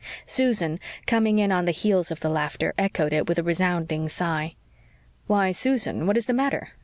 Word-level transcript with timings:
Susan, 0.25 0.79
coming 1.05 1.37
in 1.37 1.51
on 1.51 1.65
the 1.65 1.71
heels 1.71 2.09
of 2.09 2.21
the 2.21 2.27
laughter, 2.27 2.73
echoed 2.75 3.13
it 3.13 3.27
with 3.27 3.37
a 3.37 3.43
resounding 3.43 4.09
sigh. 4.09 4.55
"Why, 5.27 5.51
Susan, 5.51 6.07
what 6.07 6.17
is 6.17 6.25
the 6.25 6.33
matter?" 6.33 6.69